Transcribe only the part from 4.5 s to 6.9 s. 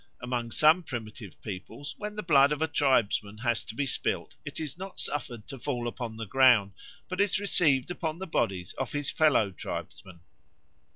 is not suffered to fall upon the ground,